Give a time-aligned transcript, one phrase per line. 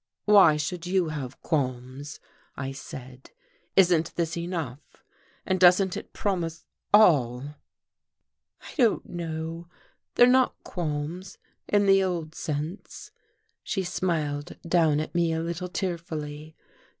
[0.25, 2.19] "Why should you have qualms?"
[2.57, 3.29] I said.
[3.75, 4.79] "Isn't this enough?
[5.45, 7.53] and doesn't it promise all?"
[8.63, 9.67] "I don't know.
[10.15, 11.37] They're not qualms
[11.67, 13.11] in the old sense."
[13.61, 16.55] She smiled down at me a little tearfully.